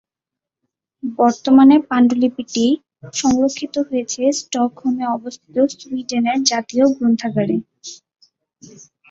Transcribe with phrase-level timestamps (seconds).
[1.17, 2.65] বর্তমানে পাণ্ডুলিপিটি
[3.13, 7.57] সংরক্ষিত রয়েছে স্টকহোমে অবস্থিত সুইডেনের জাতীয় গ্রন্থাগারে।